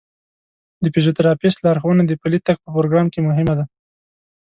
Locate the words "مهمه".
3.27-3.53